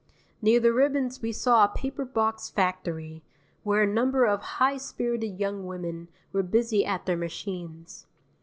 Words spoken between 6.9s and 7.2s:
their